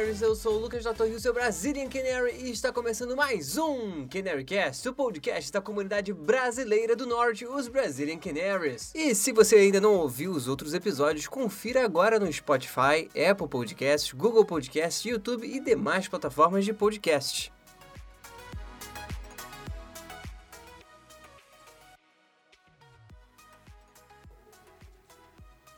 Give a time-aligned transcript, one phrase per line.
[0.00, 3.58] Canaries, eu sou o Lucas da Torre, o seu Brazilian Canary e está começando mais
[3.58, 8.92] um Canarycast, o podcast da comunidade brasileira do Norte, os Brazilian Canaries.
[8.94, 14.12] E se você ainda não ouviu os outros episódios, confira agora no Spotify, Apple Podcasts,
[14.12, 17.52] Google Podcasts, YouTube e demais plataformas de podcast.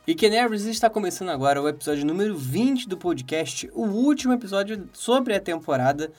[0.05, 5.33] E Canaries está começando agora o episódio número 20 do podcast, o último episódio sobre
[5.33, 6.11] a temporada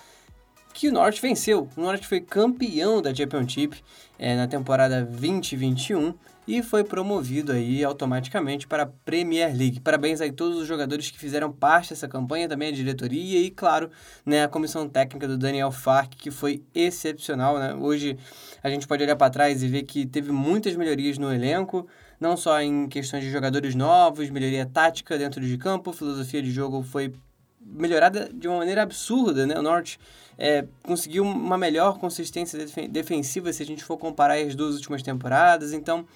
[0.72, 1.68] que o Norte venceu.
[1.76, 3.84] O Norte foi campeão da Championship
[4.18, 6.14] é, na temporada 2021
[6.48, 9.80] e foi promovido aí automaticamente para a Premier League.
[9.80, 13.50] Parabéns aí a todos os jogadores que fizeram parte dessa campanha, também a diretoria e,
[13.50, 13.90] claro,
[14.24, 17.58] né, a comissão técnica do Daniel Fark, que foi excepcional.
[17.58, 17.74] Né?
[17.74, 18.16] Hoje
[18.62, 21.86] a gente pode olhar para trás e ver que teve muitas melhorias no elenco,
[22.20, 26.82] não só em questões de jogadores novos, melhoria tática dentro de campo, filosofia de jogo
[26.82, 27.12] foi
[27.60, 29.58] melhorada de uma maneira absurda, né?
[29.58, 29.98] O Norte
[30.36, 35.72] é, conseguiu uma melhor consistência defensiva se a gente for comparar as duas últimas temporadas.
[35.72, 36.06] Então,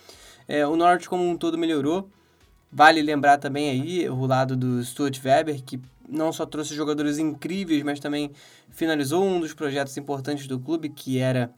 [0.46, 2.08] é, o Norte como um todo melhorou.
[2.70, 7.82] Vale lembrar também aí o lado do Stuart Weber, que não só trouxe jogadores incríveis,
[7.82, 8.30] mas também
[8.70, 11.50] finalizou um dos projetos importantes do clube, que era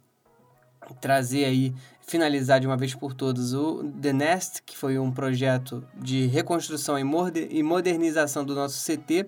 [0.94, 5.84] trazer aí, finalizar de uma vez por todas o The Nest, que foi um projeto
[5.94, 9.26] de reconstrução e modernização do nosso CT,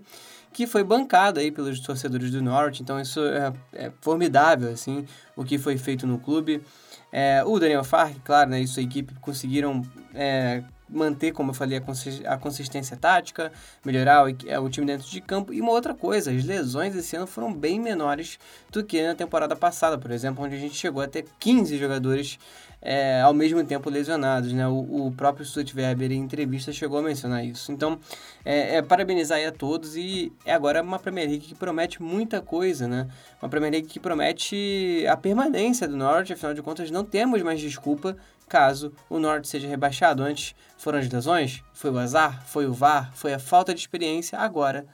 [0.52, 5.44] que foi bancado aí pelos torcedores do Norte, então isso é, é formidável, assim, o
[5.44, 6.62] que foi feito no clube.
[7.10, 9.82] É, o Daniel Fark, claro, né, e sua equipe conseguiram
[10.14, 11.82] é, manter, como eu falei,
[12.26, 13.52] a consistência tática,
[13.84, 15.52] melhorar o, é, o, time dentro de campo.
[15.52, 18.38] E uma outra coisa, as lesões esse ano foram bem menores
[18.70, 22.38] do que na temporada passada, por exemplo, onde a gente chegou a ter 15 jogadores
[22.82, 24.52] é, ao mesmo tempo lesionados.
[24.52, 24.66] Né?
[24.66, 27.70] O, o próprio Stutt Weber, em entrevista, chegou a mencionar isso.
[27.70, 27.98] Então,
[28.44, 32.88] é, é parabenizar a todos e é agora uma Premier League que promete muita coisa,
[32.88, 33.06] né?
[33.40, 37.60] Uma Premier League que promete a permanência do Norte, afinal de contas, não temos mais
[37.60, 38.16] desculpa
[38.48, 40.22] caso o Norte seja rebaixado.
[40.22, 44.38] Antes foram as lesões, foi o azar, foi o VAR, foi a falta de experiência.
[44.38, 44.86] Agora,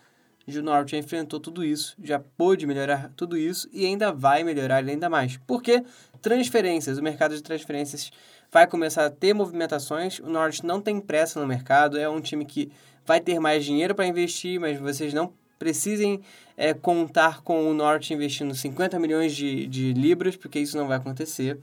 [0.47, 4.84] o Norte já enfrentou tudo isso, já pôde melhorar tudo isso e ainda vai melhorar
[4.84, 5.36] ainda mais.
[5.47, 5.84] Porque
[6.22, 8.10] transferências, o mercado de transferências
[8.50, 10.19] vai começar a ter movimentações.
[10.20, 12.70] O Norte não tem pressa no mercado, é um time que
[13.04, 16.20] vai ter mais dinheiro para investir, mas vocês não precisem
[16.56, 20.97] é, contar com o Norte investindo 50 milhões de, de libras, porque isso não vai
[20.97, 21.59] acontecer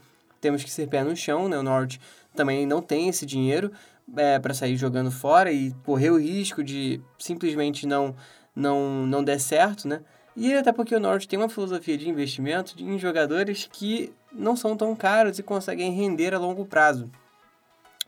[0.46, 1.58] temos que ser pé no chão, né?
[1.58, 2.00] O Norte
[2.32, 3.72] também não tem esse dinheiro
[4.16, 8.14] é, para sair jogando fora e correr o risco de simplesmente não,
[8.54, 10.02] não, não der certo, né?
[10.36, 14.76] E até porque o Norte tem uma filosofia de investimento em jogadores que não são
[14.76, 17.10] tão caros e conseguem render a longo prazo.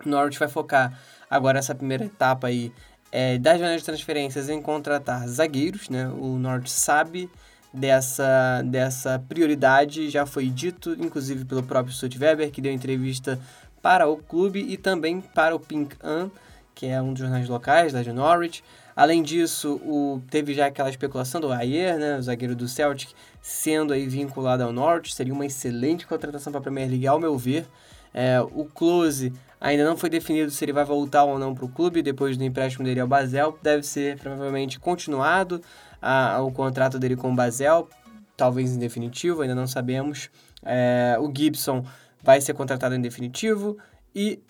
[0.07, 0.97] O Norte vai focar
[1.29, 2.73] agora essa primeira etapa aí
[3.11, 6.07] é, das janelas de transferências em contratar zagueiros, né?
[6.09, 7.29] O Norte sabe
[7.73, 13.39] dessa, dessa prioridade já foi dito, inclusive pelo próprio Stutt Weber, que deu entrevista
[13.83, 16.31] para o clube e também para o Pink An,
[16.75, 18.63] que é um dos jornais locais da de Norwich.
[18.95, 23.93] Além disso, o, teve já aquela especulação do Ayer, né, o zagueiro do Celtic, sendo
[23.93, 25.15] aí vinculado ao Norte.
[25.15, 27.65] Seria uma excelente contratação para a Premier League, ao meu ver.
[28.13, 31.69] É, o Close ainda não foi definido se ele vai voltar ou não para o
[31.69, 33.57] clube depois do empréstimo dele ao Basel.
[33.63, 35.63] Deve ser provavelmente continuado
[36.01, 37.89] a, o contrato dele com o Basel,
[38.37, 40.31] talvez em definitivo, ainda não sabemos.
[40.63, 41.85] É, o Gibson
[42.23, 43.79] vai ser contratado em definitivo
[44.15, 44.43] e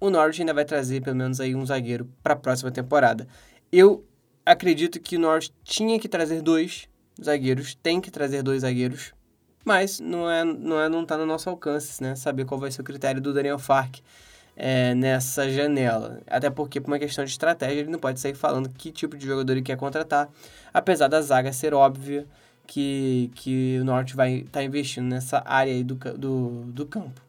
[0.00, 3.26] o Norwich ainda vai trazer pelo menos aí um zagueiro para a próxima temporada.
[3.70, 4.04] Eu
[4.44, 6.88] acredito que o Norwich tinha que trazer dois
[7.22, 9.12] zagueiros, tem que trazer dois zagueiros,
[9.64, 12.16] mas não é não é não tá no nosso alcance, né?
[12.16, 14.00] Saber qual vai ser o critério do Daniel Fark
[14.56, 16.20] é, nessa janela.
[16.26, 19.26] Até porque, por uma questão de estratégia, ele não pode sair falando que tipo de
[19.26, 20.28] jogador ele quer contratar,
[20.72, 22.26] apesar da zaga ser óbvia
[22.66, 27.20] que, que o Norte vai estar tá investindo nessa área aí do, do, do campo.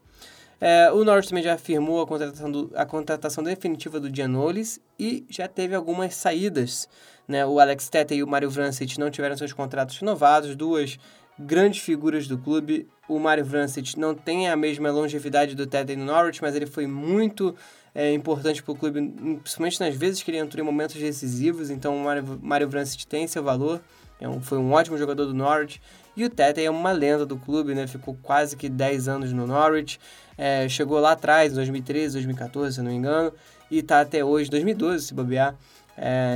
[0.65, 5.25] É, o Norte também já afirmou a contratação, do, a contratação definitiva do Giannolis e
[5.29, 6.87] já teve algumas saídas.
[7.27, 7.45] Né?
[7.45, 10.97] O Alex Tete e o Mario Vrancic não tiveram seus contratos renovados, duas
[11.37, 12.87] grandes figuras do clube.
[13.07, 16.87] O Mario Vrancic não tem a mesma longevidade do Tete no Norwich, mas ele foi
[16.87, 17.55] muito
[17.93, 19.01] é, importante para o clube,
[19.41, 21.69] principalmente nas vezes que ele entrou em momentos decisivos.
[21.69, 23.81] Então o Mario, Mario Vrancic tem seu valor,
[24.19, 25.81] é um, foi um ótimo jogador do Norwich.
[26.15, 27.87] E o Tete é uma lenda do clube, né?
[27.87, 29.99] ficou quase que 10 anos no Norwich,
[30.37, 33.33] é, chegou lá atrás, em 2013, 2014, se não me engano,
[33.69, 35.55] e está até hoje, 2012 se bobear,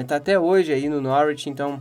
[0.02, 1.80] está tá até hoje aí no Norwich, então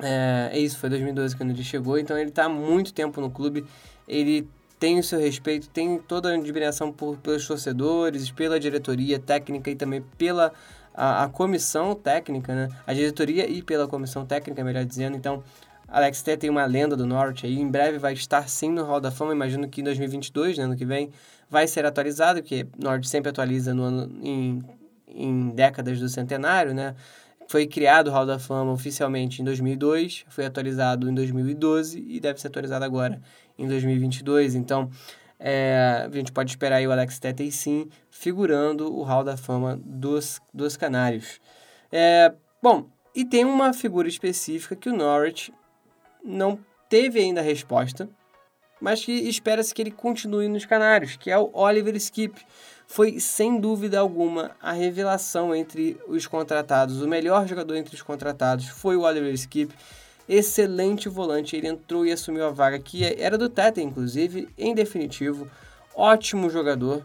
[0.00, 3.30] é, é, isso, foi 2012 quando ele chegou, então ele está há muito tempo no
[3.30, 3.64] clube,
[4.06, 4.48] ele
[4.78, 9.74] tem o seu respeito, tem toda a admiração por, pelos torcedores, pela diretoria técnica e
[9.74, 10.52] também pela
[10.94, 12.68] a, a comissão técnica, né?
[12.86, 15.16] A diretoria e pela comissão técnica, melhor dizendo.
[15.16, 15.42] Então,
[15.86, 19.00] Alex Té tem uma lenda do Norte aí, em breve vai estar sim no Hall
[19.00, 21.10] da Fama, imagino que em 2022, né, ano que vem,
[21.48, 24.62] vai ser atualizado, porque Norte sempre atualiza no ano, em,
[25.08, 26.94] em décadas do centenário, né?
[27.48, 32.38] Foi criado o Hall da Fama oficialmente em 2002, foi atualizado em 2012 e deve
[32.38, 33.22] ser atualizado agora
[33.58, 34.54] em 2022.
[34.54, 34.90] Então,
[35.40, 40.42] é, a gente pode esperar o Alex Tete sim figurando o Hall da Fama dos,
[40.52, 41.40] dos Canários.
[41.90, 45.50] É, bom, e tem uma figura específica que o Norwich
[46.22, 48.10] não teve ainda resposta,
[48.78, 52.44] mas que espera-se que ele continue nos Canários, que é o Oliver Skip.
[52.90, 57.02] Foi, sem dúvida alguma, a revelação entre os contratados.
[57.02, 59.70] O melhor jogador entre os contratados foi o Oliver Skip
[60.26, 61.54] excelente volante.
[61.54, 65.46] Ele entrou e assumiu a vaga que era do Tete, inclusive, em definitivo.
[65.94, 67.02] Ótimo jogador.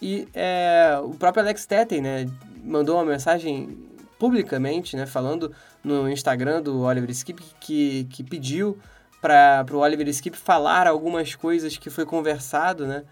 [0.00, 2.26] E é, o próprio Alex Tete, né,
[2.62, 3.78] mandou uma mensagem
[4.18, 5.50] publicamente, né, falando
[5.82, 8.78] no Instagram do Oliver Skip que, que pediu
[9.22, 13.04] para o Oliver Skip falar algumas coisas que foi conversado, né,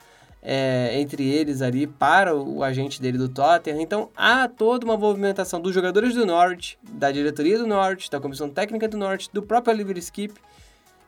[0.42, 3.80] é, entre eles ali para o agente dele do Tottenham.
[3.80, 8.50] Então há toda uma movimentação dos jogadores do Norte, da diretoria do Norte, da comissão
[8.50, 10.34] técnica do Norte, do próprio Oliver Skip,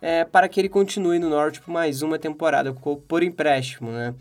[0.01, 3.91] é, para que ele continue no Norte por mais uma temporada, por empréstimo.
[3.91, 4.15] Né?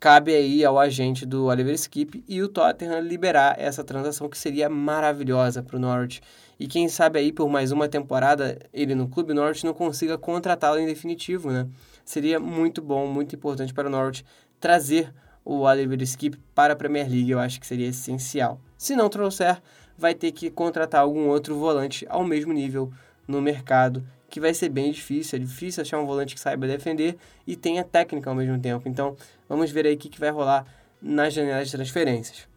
[0.00, 4.68] Cabe aí ao agente do Oliver Skip e o Tottenham liberar essa transação que seria
[4.68, 6.20] maravilhosa para o Norte.
[6.58, 10.78] E quem sabe aí por mais uma temporada ele no Clube Norte não consiga contratá-lo
[10.78, 11.66] em definitivo, né?
[12.04, 14.24] Seria muito bom, muito importante para o Norwich
[14.58, 15.12] trazer
[15.44, 18.60] o Oliver Skip para a Premier League, eu acho que seria essencial.
[18.76, 19.60] Se não trouxer,
[19.96, 22.92] vai ter que contratar algum outro volante ao mesmo nível
[23.26, 27.16] no mercado, que vai ser bem difícil, é difícil achar um volante que saiba defender
[27.46, 28.88] e tenha técnica ao mesmo tempo.
[28.88, 29.16] Então,
[29.48, 30.64] vamos ver aí o que, vai rolar
[31.02, 32.48] nas janelas de transferências.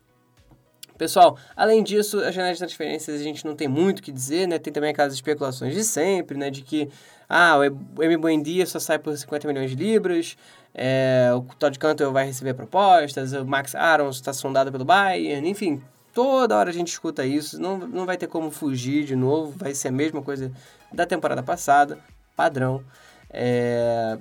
[0.98, 4.48] Pessoal, além disso, as janelas de transferências a gente não tem muito o que dizer,
[4.48, 4.60] né?
[4.60, 6.51] Tem também aquelas especulações de sempre, né?
[6.51, 6.88] De que
[7.35, 10.38] ah, o M Buendia só sai por 50 milhões de libras,
[10.74, 15.81] é, o Todd Cantor vai receber propostas, o Max Arons está sondado pelo Bayern, enfim,
[16.13, 19.74] toda hora a gente escuta isso, não, não vai ter como fugir de novo, vai
[19.74, 20.51] ser a mesma coisa
[20.91, 21.97] da temporada passada,
[22.35, 22.83] padrão.
[23.31, 24.19] É,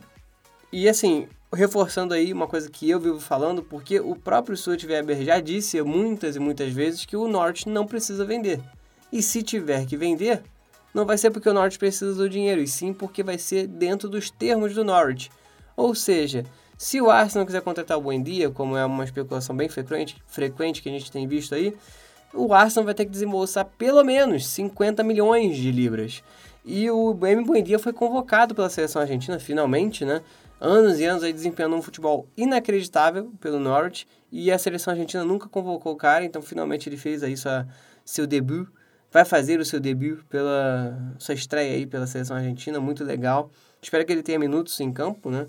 [0.72, 5.22] e assim, reforçando aí uma coisa que eu vivo falando, porque o próprio Stuart Weber
[5.22, 8.58] já disse muitas e muitas vezes que o Norte não precisa vender.
[9.12, 10.42] E se tiver que vender,
[10.94, 14.08] não vai ser porque o Norwich precisa do dinheiro, e sim porque vai ser dentro
[14.08, 15.30] dos termos do Norwich.
[15.76, 16.44] Ou seja,
[16.76, 20.88] se o Arsenal quiser contratar o Buendia, como é uma especulação bem frequente, frequente que
[20.88, 21.74] a gente tem visto aí,
[22.34, 26.22] o Arsenal vai ter que desembolsar pelo menos 50 milhões de libras.
[26.64, 27.44] E o M.
[27.44, 30.22] Buendia foi convocado pela seleção argentina, finalmente, né?
[30.60, 34.06] Anos e anos aí desempenhando um futebol inacreditável pelo Norwich.
[34.30, 37.66] E a seleção argentina nunca convocou o cara, então finalmente ele fez aí sua,
[38.04, 38.68] seu debut
[39.12, 43.50] vai fazer o seu debut pela sua estreia aí pela seleção argentina, muito legal.
[43.80, 45.46] Espero que ele tenha minutos em campo, né?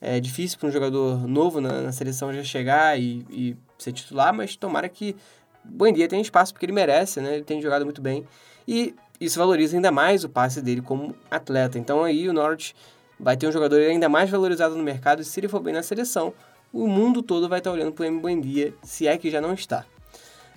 [0.00, 4.34] É difícil para um jogador novo na, na seleção já chegar e, e, ser titular,
[4.34, 5.16] mas tomara que
[5.64, 7.36] bom dia tenha espaço porque ele merece, né?
[7.36, 8.26] Ele tem jogado muito bem
[8.66, 11.78] e isso valoriza ainda mais o passe dele como atleta.
[11.78, 12.74] Então aí o Norwich
[13.18, 15.82] vai ter um jogador ainda mais valorizado no mercado e se ele for bem na
[15.82, 16.34] seleção,
[16.72, 18.20] o mundo todo vai estar olhando para o M.
[18.20, 19.86] Buendia, se é que já não está.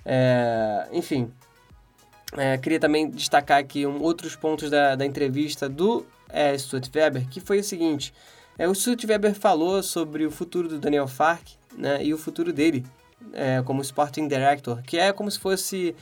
[0.04, 1.30] É, enfim,
[2.36, 7.28] é, queria também destacar aqui um, outros pontos da, da entrevista do é, Stuart Weber,
[7.28, 8.12] que foi o seguinte:
[8.58, 12.52] é, o Stuart Weber falou sobre o futuro do Daniel Fark né, e o futuro
[12.52, 12.84] dele
[13.32, 15.94] é, como Sporting Director, que é como se fosse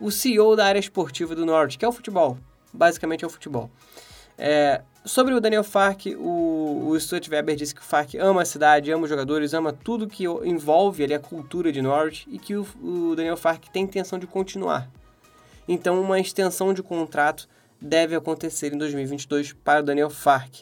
[0.00, 2.38] o CEO da área esportiva do Norte, que é o futebol.
[2.72, 3.70] Basicamente é o futebol.
[4.38, 8.44] É, sobre o Daniel Fark, o, o Stuart Weber disse que o Fark ama a
[8.44, 12.54] cidade, ama os jogadores, ama tudo que envolve ali a cultura de Norte e que
[12.56, 14.88] o, o Daniel Fark tem intenção de continuar
[15.68, 17.48] então uma extensão de contrato
[17.80, 20.60] deve acontecer em 2022 para o Daniel Fark.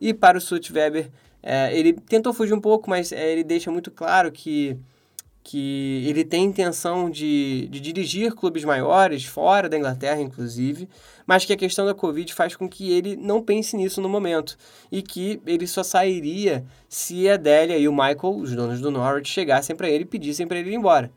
[0.00, 1.10] E para o Sut Weber,
[1.42, 4.76] é, ele tentou fugir um pouco, mas é, ele deixa muito claro que,
[5.42, 10.88] que ele tem intenção de, de dirigir clubes maiores, fora da Inglaterra, inclusive,
[11.26, 14.56] mas que a questão da Covid faz com que ele não pense nisso no momento.
[14.90, 19.30] E que ele só sairia se a Adélia e o Michael, os donos do Norwich,
[19.30, 21.10] chegassem para ele e pedissem para ele ir embora.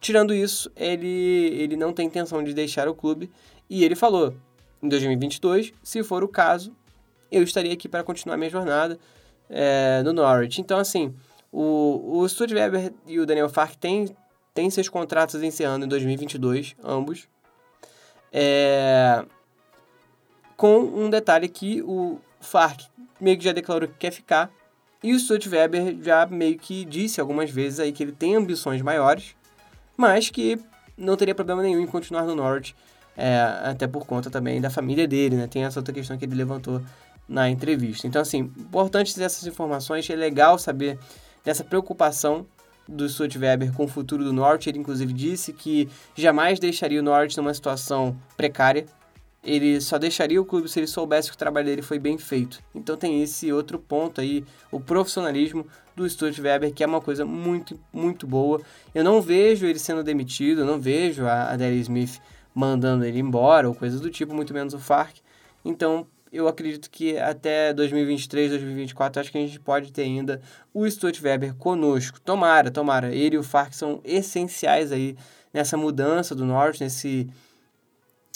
[0.00, 3.30] Tirando isso, ele, ele não tem intenção de deixar o clube
[3.68, 4.34] e ele falou:
[4.82, 6.72] em 2022, se for o caso,
[7.30, 8.98] eu estaria aqui para continuar minha jornada
[9.50, 10.60] é, no Norwich.
[10.60, 11.14] Então, assim,
[11.50, 14.16] o, o Stuart Weber e o Daniel Fark têm,
[14.54, 17.28] têm seus contratos encerrando em 2022, ambos.
[18.32, 19.24] É,
[20.56, 22.82] com um detalhe que o Fark
[23.20, 24.50] meio que já declarou que quer ficar.
[25.02, 28.82] E o Stuart Weber já meio que disse algumas vezes aí que ele tem ambições
[28.82, 29.36] maiores
[29.98, 30.58] mas que
[30.96, 32.74] não teria problema nenhum em continuar no Norwich,
[33.16, 35.48] é, até por conta também da família dele, né?
[35.48, 36.80] Tem essa outra questão que ele levantou
[37.28, 38.06] na entrevista.
[38.06, 40.96] Então, assim, importante ter essas informações, é legal saber
[41.44, 42.46] dessa preocupação
[42.88, 44.68] do Stuart Weber com o futuro do Norte.
[44.68, 48.86] Ele, inclusive, disse que jamais deixaria o Norte numa situação precária.
[49.42, 52.60] Ele só deixaria o clube se ele soubesse que o trabalho dele foi bem feito.
[52.74, 55.66] Então tem esse outro ponto aí, o profissionalismo
[55.98, 58.60] do Stuart Weber, que é uma coisa muito, muito boa.
[58.94, 62.20] Eu não vejo ele sendo demitido, eu não vejo a Adele Smith
[62.54, 65.16] mandando ele embora ou coisas do tipo, muito menos o Farc.
[65.64, 70.40] Então, eu acredito que até 2023, 2024, acho que a gente pode ter ainda
[70.72, 72.20] o Stuart Weber conosco.
[72.20, 73.14] Tomara, tomara.
[73.14, 75.16] Ele e o Farc são essenciais aí
[75.52, 77.28] nessa mudança do Norte, nesse,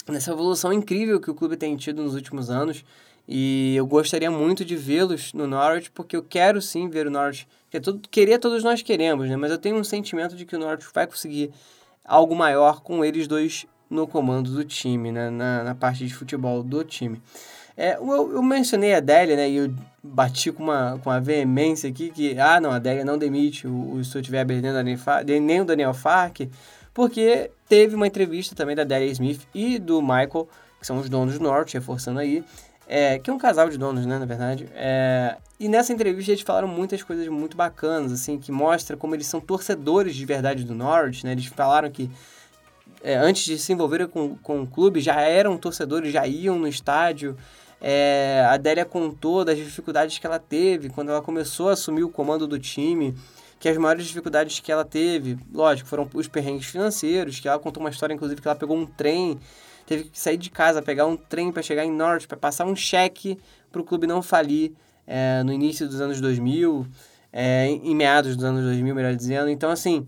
[0.07, 2.83] nessa evolução incrível que o clube tem tido nos últimos anos.
[3.27, 7.47] E eu gostaria muito de vê-los no Norwich, porque eu quero sim ver o Norwich.
[7.69, 9.35] Que é tudo, querer todos nós queremos, né?
[9.35, 11.51] Mas eu tenho um sentimento de que o Norwich vai conseguir
[12.03, 15.29] algo maior com eles dois no comando do time, né?
[15.29, 17.21] na, na parte de futebol do time.
[17.75, 19.49] É, eu, eu, mencionei a Adélia, né?
[19.49, 23.17] E eu bati com uma, com uma veemência aqui que, ah, não, a Adélia não
[23.17, 26.41] demite o, o Stuart Weber nem o, Daniel Fark, nem o Daniel Fark,
[26.93, 30.47] porque teve uma entrevista também da Adélia Smith e do Michael,
[30.79, 32.43] que são os donos do Norte, reforçando aí,
[32.87, 34.67] é, que é um casal de donos, né, na verdade.
[34.73, 39.27] É, e nessa entrevista eles falaram muitas coisas muito bacanas, assim, que mostra como eles
[39.27, 41.31] são torcedores de verdade do Norte, né?
[41.31, 42.09] Eles falaram que
[43.03, 46.67] é, antes de se envolverem com, com o clube já eram torcedores, já iam no
[46.67, 47.37] estádio,
[47.85, 52.09] é, a Adélia contou das dificuldades que ela teve quando ela começou a assumir o
[52.09, 53.13] comando do time,
[53.59, 57.83] que as maiores dificuldades que ela teve, lógico, foram os perrengues financeiros, que ela contou
[57.83, 59.37] uma história, inclusive, que ela pegou um trem,
[59.85, 62.75] teve que sair de casa, pegar um trem para chegar em Norte, para passar um
[62.75, 63.37] cheque
[63.71, 64.73] para o clube não falir
[65.05, 66.87] é, no início dos anos 2000,
[67.31, 69.49] é, em meados dos anos 2000, melhor dizendo.
[69.49, 70.07] Então, assim,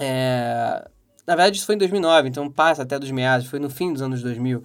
[0.00, 0.88] é,
[1.26, 4.02] na verdade isso foi em 2009, então passa até dos meados, foi no fim dos
[4.02, 4.62] anos 2000.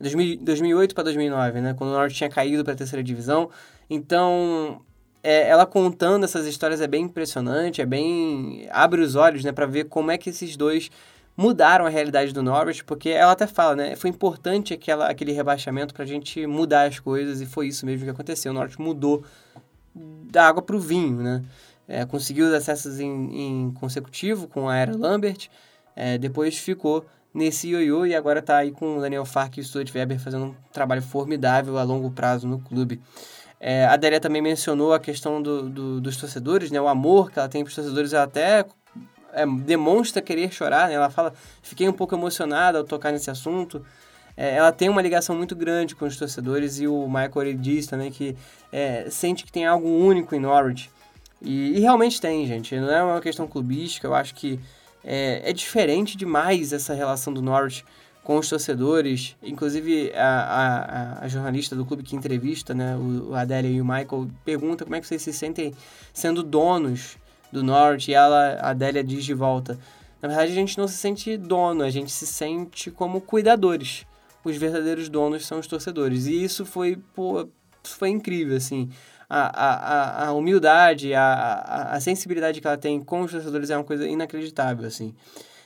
[0.00, 1.74] 2008 para 2009, né?
[1.74, 3.50] Quando o Norte tinha caído para a terceira divisão.
[3.88, 4.80] Então,
[5.22, 9.66] é, ela contando essas histórias é bem impressionante, é bem abre os olhos, né, para
[9.66, 10.90] ver como é que esses dois
[11.40, 15.94] mudaram a realidade do Norwich, porque ela até fala, né, foi importante aquela, aquele rebaixamento
[15.94, 18.52] para a gente mudar as coisas e foi isso mesmo que aconteceu.
[18.52, 19.24] O Norwich mudou
[19.94, 21.42] da água para o vinho, né?
[21.88, 25.48] É, conseguiu os acessos em, em consecutivo com a Era Lambert,
[25.96, 29.64] é, depois ficou nesse ioiô e agora está aí com o Daniel Fark e o
[29.64, 33.00] Stuart Weber fazendo um trabalho formidável a longo prazo no clube.
[33.58, 36.78] É, a Délia também mencionou a questão do, do, dos torcedores, né?
[36.80, 38.64] O amor que ela tem para os torcedores, ela até
[39.32, 40.94] é, demonstra querer chorar, né?
[40.94, 41.32] Ela fala,
[41.62, 43.84] fiquei um pouco emocionada ao tocar nesse assunto.
[44.36, 47.86] É, ela tem uma ligação muito grande com os torcedores e o Michael ele diz
[47.86, 48.36] também que
[48.72, 50.90] é, sente que tem algo único em Norwich.
[51.42, 52.74] E, e realmente tem, gente.
[52.76, 54.58] Não é uma questão clubística, eu acho que
[55.04, 57.84] é, é diferente demais essa relação do Norwich
[58.22, 59.36] com os torcedores.
[59.42, 64.28] Inclusive, a, a, a, jornalista do clube que entrevista, né, o, Adélia e o Michael,
[64.44, 65.74] pergunta como é que vocês se sentem
[66.12, 67.16] sendo donos
[67.52, 68.10] do Norwich.
[68.10, 69.78] E ela, a Adélia diz de volta,
[70.20, 74.06] na verdade a gente não se sente dono, a gente se sente como cuidadores.
[74.44, 76.26] Os verdadeiros donos são os torcedores.
[76.26, 77.48] E isso foi, pô,
[77.82, 78.88] foi incrível, assim
[79.30, 83.76] a, a, a humildade, a, a, a sensibilidade que ela tem com os torcedores é
[83.76, 85.14] uma coisa inacreditável, assim.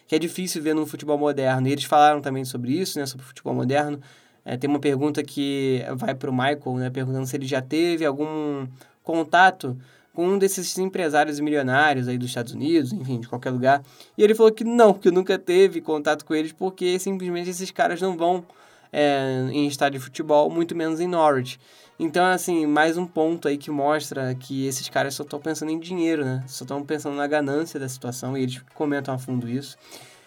[0.07, 1.67] Que é difícil ver no futebol moderno.
[1.67, 3.07] E eles falaram também sobre isso, né?
[3.07, 3.99] Sobre o futebol moderno.
[4.45, 6.91] É, tem uma pergunta que vai para o Michael, né?
[6.91, 8.67] Perguntando se ele já teve algum
[9.03, 9.79] contato
[10.15, 13.83] com um desses empresários milionários aí dos Estados Unidos, enfim, de qualquer lugar.
[14.17, 18.01] E ele falou que não, que nunca teve contato com eles, porque simplesmente esses caras
[18.01, 18.45] não vão
[18.93, 21.59] é, em estádio de futebol, muito menos em Norwich.
[21.99, 25.79] Então, assim, mais um ponto aí que mostra que esses caras só estão pensando em
[25.79, 26.45] dinheiro, né?
[26.47, 29.77] Só estão pensando na ganância da situação e eles comentam a fundo isso.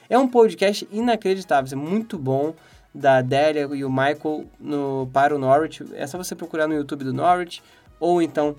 [0.10, 2.54] É um podcast inacreditável, é muito bom
[2.94, 5.86] da Delia e o Michael no, para o Norwich.
[5.94, 7.62] É só você procurar no YouTube do Norwich
[8.00, 8.56] ou então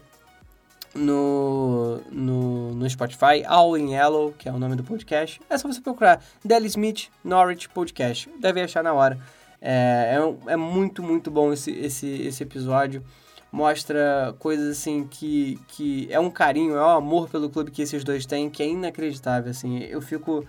[0.95, 5.40] no, no, no Spotify, All in Yellow, que é o nome do podcast.
[5.49, 8.30] É só você procurar Deli Smith Norwich Podcast.
[8.40, 9.18] Deve achar na hora.
[9.61, 13.02] É, é, é, muito, muito bom esse, esse, esse episódio.
[13.50, 18.04] Mostra coisas assim que, que é um carinho, é um amor pelo clube que esses
[18.04, 19.50] dois têm, que é inacreditável.
[19.50, 20.47] Assim, eu fico.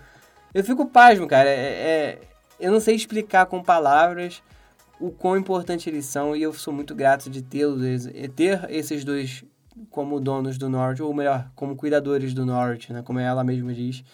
[0.52, 1.48] Eu fico pasmo, cara.
[1.48, 2.18] É, é,
[2.58, 4.42] eu não sei explicar com palavras
[5.00, 8.06] o quão importante eles são e eu sou muito grato de tê-los,
[8.36, 9.42] ter esses dois
[9.90, 13.02] como donos do Norte, ou melhor, como cuidadores do Norte, né?
[13.02, 14.04] Como ela mesma diz.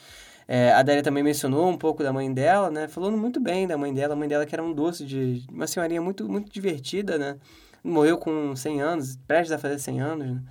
[0.48, 2.86] É, a Délia também mencionou um pouco da mãe dela, né?
[2.88, 4.14] Falando muito bem da mãe dela.
[4.14, 5.44] A mãe dela que era um doce de...
[5.50, 7.36] Uma senhorinha muito, muito divertida, né?
[7.82, 10.42] Morreu com 100 anos, prestes a fazer 100 anos, né?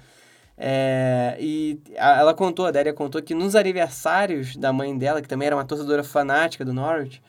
[0.58, 5.48] É, e ela contou, a Délia contou que nos aniversários da mãe dela, que também
[5.48, 7.22] era uma torcedora fanática do Norwich,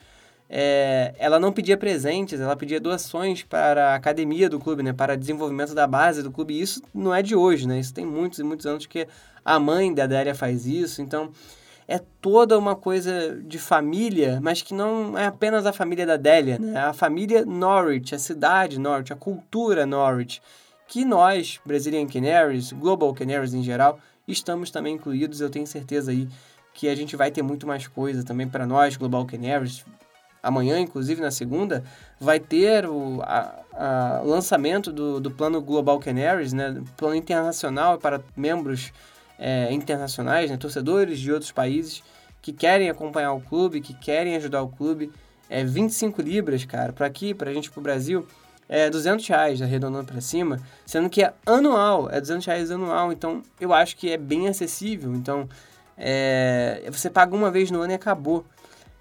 [0.49, 5.17] é, ela não pedia presentes, ela pedia doações para a academia do clube, né, para
[5.17, 6.53] desenvolvimento da base do clube.
[6.53, 7.79] E isso não é de hoje, né?
[7.79, 9.07] Isso tem muitos e muitos anos que
[9.43, 11.01] a mãe da Délia faz isso.
[11.01, 11.31] Então,
[11.87, 16.59] é toda uma coisa de família, mas que não é apenas a família da Délia,
[16.59, 16.77] né?
[16.79, 20.41] A família Norwich, a cidade Norwich, a cultura Norwich,
[20.87, 25.41] que nós, Brazilian Canaries, Global Canaries em geral, estamos também incluídos.
[25.41, 26.27] Eu tenho certeza aí
[26.73, 29.83] que a gente vai ter muito mais coisa também para nós, Global Canaries,
[30.47, 31.83] amanhã, inclusive na segunda,
[32.19, 38.21] vai ter o a, a lançamento do, do plano Global Canaries, né, plano internacional para
[38.35, 38.91] membros
[39.37, 42.01] é, internacionais, né, torcedores de outros países
[42.41, 45.11] que querem acompanhar o clube, que querem ajudar o clube.
[45.49, 48.27] É 25 libras, cara, para aqui, para a gente para o Brasil,
[48.69, 53.41] é 200 reais, arredondando para cima, sendo que é anual, é 200 reais anual, então
[53.59, 55.13] eu acho que é bem acessível.
[55.13, 55.47] Então,
[55.97, 58.45] é, você paga uma vez no ano e acabou.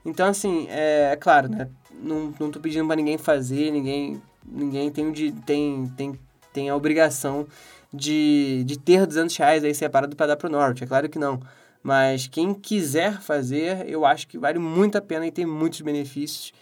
[0.07, 1.69] Então, assim, é, é claro, né?
[1.91, 5.13] Não, não tô pedindo para ninguém fazer, ninguém, ninguém tem,
[5.45, 6.21] tem, tem,
[6.53, 7.45] tem a obrigação
[7.93, 11.19] de, de ter 200 reais aí separado para dar para o Norte, é claro que
[11.19, 11.41] não.
[11.83, 16.53] Mas quem quiser fazer, eu acho que vale muito a pena e tem muitos benefícios.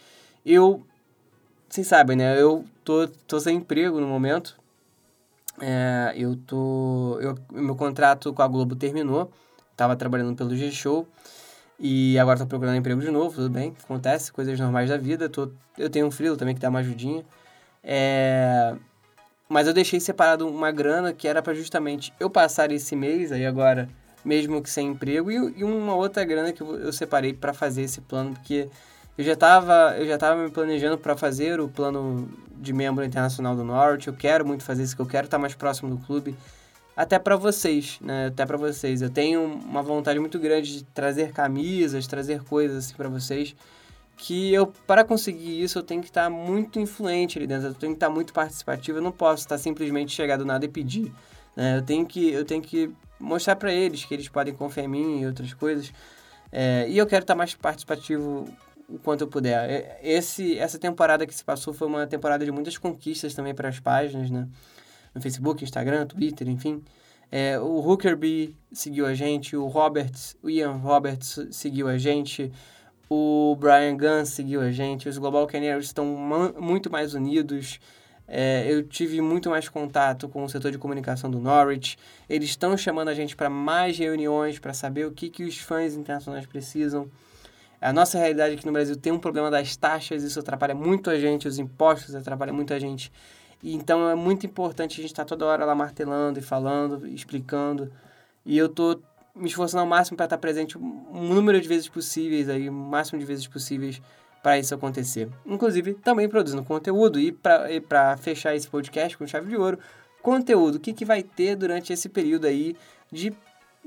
[0.43, 0.83] Eu,
[1.69, 2.39] vocês sabem, né?
[2.41, 4.57] Eu tô, tô sem emprego no momento.
[5.59, 7.19] É, eu tô.
[7.21, 9.31] Eu, meu contrato com a Globo terminou.
[9.75, 11.07] Tava trabalhando pelo G-Show.
[11.79, 15.27] E agora tô procurando emprego de novo, tudo bem, acontece, coisas normais da vida.
[15.27, 17.25] Tô, eu tenho um frio também que dá uma ajudinha.
[17.83, 18.73] É,
[19.49, 23.45] mas eu deixei separado uma grana que era para justamente eu passar esse mês aí
[23.45, 23.89] agora,
[24.23, 28.01] mesmo que sem emprego, e, e uma outra grana que eu, separei para fazer esse
[28.01, 28.69] plano, porque
[29.17, 32.27] eu já estava eu já tava me planejando para fazer o plano
[32.57, 34.07] de membro internacional do Norte.
[34.07, 36.35] Eu quero muito fazer isso, que eu quero estar mais próximo do clube
[36.95, 38.27] até para vocês, né?
[38.27, 39.01] Até para vocês.
[39.01, 43.55] Eu tenho uma vontade muito grande de trazer camisas, trazer coisas assim para vocês,
[44.17, 47.91] que eu para conseguir isso eu tenho que estar muito influente ali dentro, eu tenho
[47.91, 51.11] que estar muito participativo, eu não posso estar simplesmente chegar do nada e pedir,
[51.55, 51.77] né?
[51.77, 55.21] Eu tenho que eu tenho que mostrar para eles que eles podem confiar em mim
[55.21, 55.91] e outras coisas.
[56.51, 58.47] É, e eu quero estar mais participativo
[58.87, 59.69] o quanto eu puder.
[59.69, 63.69] É, esse essa temporada que se passou foi uma temporada de muitas conquistas também para
[63.69, 64.47] as páginas, né?
[65.15, 66.83] No Facebook, Instagram, Twitter, enfim.
[67.31, 72.51] É, o Hookerby seguiu a gente, o Roberts, o Ian Roberts seguiu a gente,
[73.09, 76.05] o Brian Gunn seguiu a gente, os Global Canaries estão
[76.59, 77.79] muito mais unidos.
[78.27, 81.97] É, eu tive muito mais contato com o setor de comunicação do Norwich.
[82.27, 85.93] Eles estão chamando a gente para mais reuniões para saber o que, que os fãs
[85.93, 87.09] internacionais precisam.
[87.79, 91.19] A nossa realidade aqui no Brasil tem um problema das taxas, isso atrapalha muito a
[91.19, 93.11] gente, os impostos atrapalham muito a gente.
[93.61, 97.07] E, então é muito importante a gente estar tá toda hora lá martelando e falando,
[97.07, 97.91] explicando.
[98.45, 98.99] E eu tô
[99.35, 102.73] me esforçando ao máximo para estar tá presente um número de vezes possíveis aí, o
[102.73, 104.01] máximo de vezes possíveis
[104.41, 105.27] para isso acontecer.
[105.45, 107.19] Inclusive, também produzindo conteúdo.
[107.19, 109.79] E para fechar esse podcast com chave de ouro,
[110.21, 110.75] conteúdo.
[110.75, 112.75] O que, que vai ter durante esse período aí
[113.11, 113.33] de,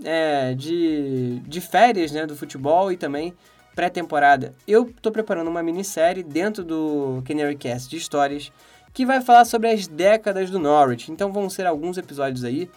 [0.04, 3.32] é, de, de férias né, do futebol e também
[3.78, 4.52] pré-temporada.
[4.66, 8.50] Eu estou preparando uma minissérie dentro do Canary Cast de histórias
[8.98, 11.12] que vai falar sobre as décadas do Norwich.
[11.12, 12.68] Então vão ser alguns episódios aí.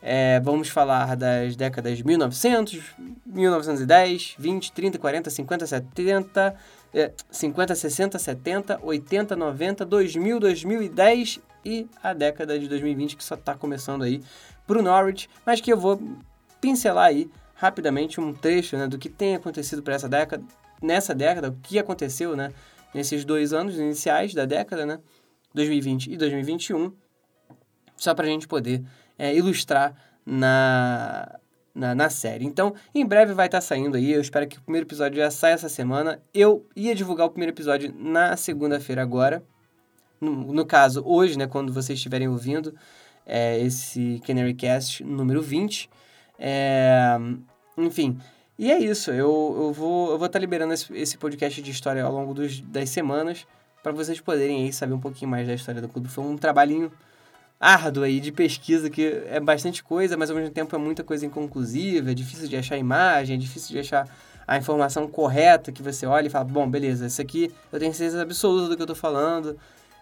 [0.00, 2.80] É, vamos falar das décadas 1900,
[3.26, 6.54] 1910, 20, 30, 40, 50, 70,
[6.94, 13.34] é, 50, 60, 70, 80, 90, 2000, 2010 e a década de 2020 que só
[13.34, 14.22] está começando aí
[14.68, 16.00] para o Norwich, mas que eu vou
[16.60, 20.44] pincelar aí rapidamente um trecho né, do que tem acontecido para essa década,
[20.80, 22.52] nessa década, o que aconteceu né,
[22.94, 25.00] nesses dois anos iniciais da década, né?
[25.54, 26.92] 2020 e 2021,
[27.96, 28.82] só para a gente poder
[29.16, 29.94] é, ilustrar
[30.26, 31.38] na,
[31.74, 32.44] na, na, série.
[32.44, 34.12] Então, em breve vai estar tá saindo aí.
[34.12, 36.20] Eu espero que o primeiro episódio já saia essa semana.
[36.32, 39.42] Eu ia divulgar o primeiro episódio na segunda-feira agora.
[40.20, 42.74] No, no, caso, hoje, né, quando vocês estiverem ouvindo
[43.24, 45.88] é, esse Canary Cast número 20.
[46.38, 47.16] É,
[47.78, 48.18] enfim,
[48.58, 49.10] e é isso.
[49.10, 52.34] Eu, eu vou eu vou estar tá liberando esse, esse podcast de história ao longo
[52.34, 53.46] dos, das semanas
[53.84, 56.08] para vocês poderem aí saber um pouquinho mais da história do clube.
[56.08, 56.90] Foi um trabalhinho
[57.60, 61.26] árduo aí de pesquisa, que é bastante coisa, mas ao mesmo tempo é muita coisa
[61.26, 64.08] inconclusiva, é difícil de achar imagem, é difícil de achar
[64.46, 68.22] a informação correta que você olha e fala, bom, beleza, isso aqui eu tenho certeza
[68.22, 69.56] absoluta do que eu tô falando.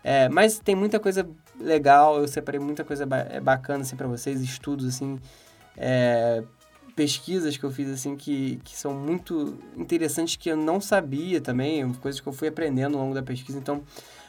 [0.05, 1.29] É, mas tem muita coisa
[1.61, 5.19] legal, eu separei muita coisa ba é, bacana assim para vocês, estudos assim,
[5.77, 6.43] é,
[6.95, 11.93] pesquisas que eu fiz assim que, que são muito interessantes que eu não sabia também,
[11.95, 13.59] coisas que eu fui aprendendo ao longo da pesquisa.
[13.59, 13.83] Então,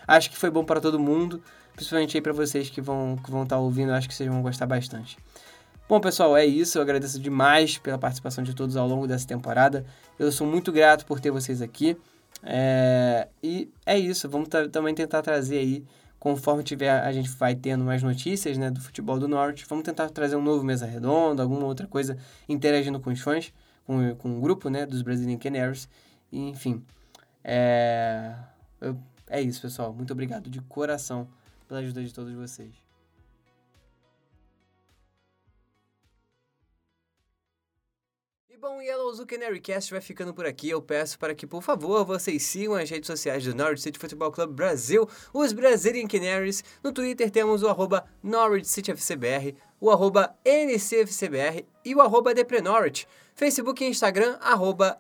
[0.08, 1.42] acho que foi bom para todo mundo,
[1.76, 4.42] principalmente aí para vocês que vão que vão estar tá ouvindo, acho que vocês vão
[4.42, 5.18] gostar bastante.
[5.88, 6.78] Bom, pessoal, é isso.
[6.78, 9.86] Eu agradeço demais pela participação de todos ao longo dessa temporada.
[10.18, 11.98] Eu sou muito grato por ter vocês aqui.
[12.42, 13.28] É...
[13.44, 14.30] E é isso.
[14.30, 15.84] Vamos também tentar trazer aí,
[16.24, 19.66] conforme tiver, a gente vai tendo mais notícias né, do futebol do Norte.
[19.68, 23.54] Vamos tentar trazer um novo mesa redonda, alguma outra coisa, interagindo com os fãs,
[23.86, 25.90] com, com o grupo né, dos Brazilian Canaries.
[26.32, 26.82] E, enfim,
[27.44, 28.36] é...
[29.28, 29.94] É isso, pessoal.
[29.94, 31.28] Muito obrigado de coração
[31.68, 32.83] pela ajuda de todos vocês.
[38.64, 40.70] Bom, Yellow Zoo Canary Cast vai ficando por aqui.
[40.70, 44.32] Eu peço para que, por favor, vocês sigam as redes sociais do Norwich City Football
[44.32, 46.64] Club Brasil, os Brazilian Canaries.
[46.82, 53.06] No Twitter temos o arroba Norwich City FCBR, o arroba NCFCBR e o arroba Deprenorwich.
[53.36, 55.00] Facebook e Instagram, arroba.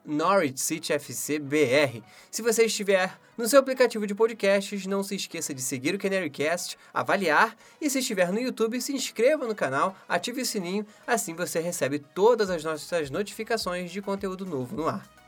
[2.31, 6.77] Se você estiver no seu aplicativo de podcasts, não se esqueça de seguir o Canarycast,
[6.93, 11.59] avaliar e se estiver no YouTube, se inscreva no canal, ative o sininho, assim você
[11.59, 15.22] recebe todas as nossas notificações de conteúdo novo no ar.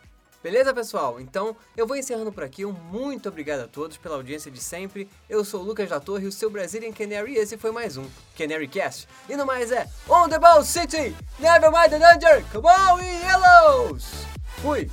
[0.46, 1.20] Beleza, pessoal?
[1.20, 2.64] Então, eu vou encerrando por aqui.
[2.64, 5.10] Um muito obrigado a todos pela audiência de sempre.
[5.28, 8.06] Eu sou o Lucas da Torre, o seu Brazilian Canary, e esse foi mais um
[8.38, 9.08] Canary Cast.
[9.28, 11.16] E no mais é On the Ball City!
[11.40, 12.46] Never mind the danger!
[12.52, 14.06] Come on, Yellows!
[14.62, 14.88] Fui!